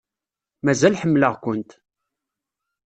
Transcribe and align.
Mazal 0.63 0.97
ḥemmleɣ-kumt. 1.01 1.71